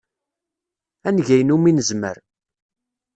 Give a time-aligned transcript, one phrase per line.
[1.07, 2.17] Ad neg ayen umi nezmer.